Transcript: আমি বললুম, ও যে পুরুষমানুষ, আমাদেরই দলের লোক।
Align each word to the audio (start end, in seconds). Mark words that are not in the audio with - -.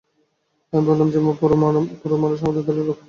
আমি 0.73 0.83
বললুম, 0.87 1.07
ও 1.07 1.13
যে 1.13 1.19
পুরুষমানুষ, 2.01 2.39
আমাদেরই 2.43 2.65
দলের 2.67 2.85
লোক। 2.87 2.97